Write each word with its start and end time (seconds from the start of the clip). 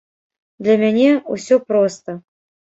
Для 0.67 0.77
мяне 0.85 1.11
ўсё 1.37 1.61
проста. 1.69 2.21